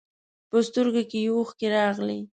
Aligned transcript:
په 0.49 0.57
سترګو 0.67 1.01
کې 1.09 1.19
یې 1.23 1.29
اوښکې 1.35 1.67
راغلې. 1.77 2.19